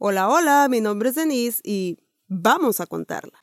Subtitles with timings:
[0.00, 1.98] Hola, hola, mi nombre es Denise y
[2.28, 3.36] vamos a contarla.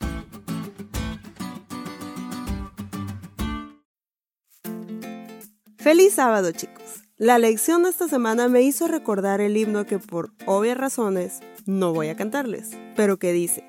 [5.76, 7.02] Feliz sábado chicos.
[7.18, 11.92] La lección de esta semana me hizo recordar el himno que por obvias razones no
[11.92, 13.62] voy a cantarles, pero que dice,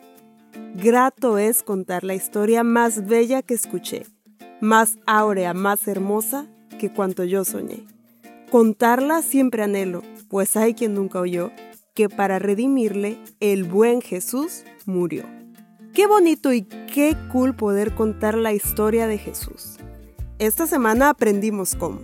[0.75, 4.05] Grato es contar la historia más bella que escuché,
[4.61, 6.47] más áurea, más hermosa
[6.79, 7.85] que cuanto yo soñé.
[8.49, 11.51] Contarla siempre anhelo, pues hay quien nunca oyó
[11.98, 15.24] que para redimirle el buen Jesús murió.
[15.96, 19.78] Qué bonito y qué cool poder contar la historia de Jesús.
[20.38, 22.02] Esta semana aprendimos cómo.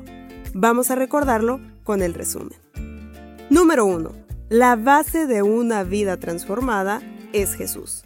[0.55, 2.57] Vamos a recordarlo con el resumen.
[3.51, 4.11] Número 1.
[4.49, 6.99] La base de una vida transformada
[7.31, 8.03] es Jesús.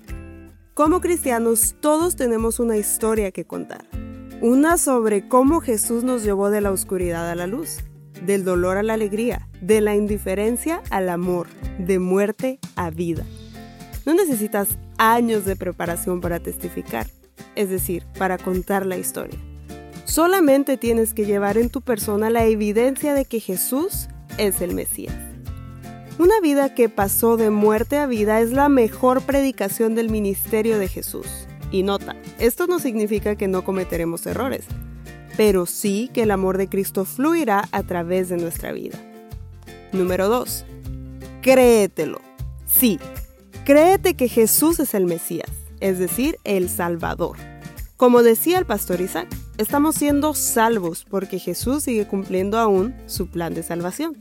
[0.74, 3.86] Como cristianos todos tenemos una historia que contar.
[4.42, 7.78] Una sobre cómo Jesús nos llevó de la oscuridad a la luz
[8.26, 13.26] del dolor a la alegría, de la indiferencia al amor, de muerte a vida.
[14.06, 17.08] No necesitas años de preparación para testificar,
[17.56, 19.38] es decir, para contar la historia.
[20.06, 25.16] Solamente tienes que llevar en tu persona la evidencia de que Jesús es el Mesías.
[26.20, 30.88] Una vida que pasó de muerte a vida es la mejor predicación del ministerio de
[30.88, 31.28] Jesús.
[31.70, 34.66] Y nota, esto no significa que no cometeremos errores
[35.38, 39.00] pero sí que el amor de Cristo fluirá a través de nuestra vida.
[39.94, 40.66] Número 2.
[41.42, 42.20] Créetelo.
[42.66, 43.00] Sí,
[43.64, 45.50] créete que Jesús es el Mesías,
[45.80, 47.38] es decir, el Salvador.
[47.96, 49.28] Como decía el pastor Isaac,
[49.58, 54.18] estamos siendo salvos porque Jesús sigue cumpliendo aún su plan de salvación.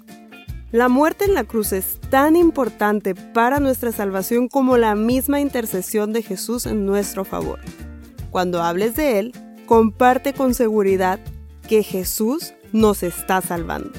[0.71, 6.13] La muerte en la cruz es tan importante para nuestra salvación como la misma intercesión
[6.13, 7.61] de Jesús en nuestro favor.
[8.31, 9.33] Cuando hables de Él,
[9.67, 11.21] comparte con seguridad
[11.69, 13.93] que Jesús nos está salvando.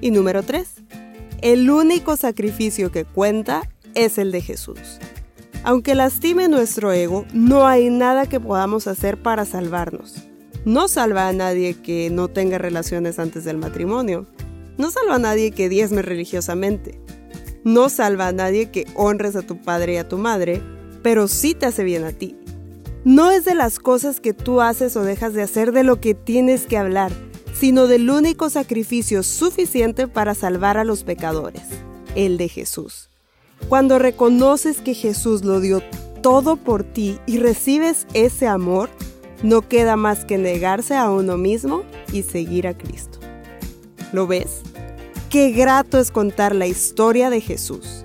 [0.00, 0.68] Y número 3.
[1.42, 4.98] El único sacrificio que cuenta es el de Jesús.
[5.62, 10.14] Aunque lastime nuestro ego, no hay nada que podamos hacer para salvarnos.
[10.64, 14.26] No salva a nadie que no tenga relaciones antes del matrimonio.
[14.78, 17.00] No salva a nadie que diezme religiosamente.
[17.64, 20.62] No salva a nadie que honres a tu padre y a tu madre,
[21.02, 22.36] pero sí te hace bien a ti.
[23.04, 26.14] No es de las cosas que tú haces o dejas de hacer de lo que
[26.14, 27.10] tienes que hablar,
[27.54, 31.62] sino del único sacrificio suficiente para salvar a los pecadores,
[32.14, 33.08] el de Jesús.
[33.70, 35.82] Cuando reconoces que Jesús lo dio
[36.22, 38.90] todo por ti y recibes ese amor,
[39.42, 43.18] no queda más que negarse a uno mismo y seguir a Cristo.
[44.12, 44.60] ¿Lo ves?
[45.30, 48.04] Qué grato es contar la historia de Jesús.